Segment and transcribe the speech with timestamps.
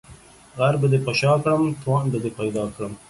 [0.57, 2.93] غر به دي په شاکړم، توان به دي پيدا کړم.